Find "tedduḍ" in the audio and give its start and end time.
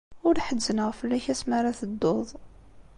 1.79-2.27